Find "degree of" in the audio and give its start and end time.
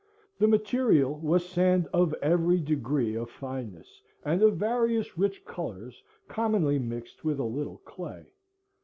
2.59-3.29